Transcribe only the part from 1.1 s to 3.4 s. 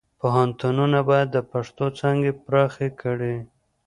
د پښتو څانګې پراخې کړي.